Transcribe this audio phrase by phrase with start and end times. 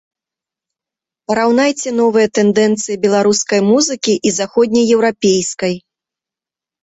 [1.31, 5.73] Параўнайце новыя тэндэнцыі беларускай музыкі і заходнееўрапейскай.